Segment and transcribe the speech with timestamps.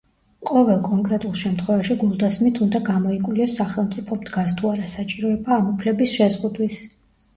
[0.51, 6.81] ყოველ კონკრეტულ შემთხვევაში გულდასმით უნდა გამოიკვლიოს სახელმწიფომ დგას თუ არა საჭიროება ამ უფლების შეზღუდვის.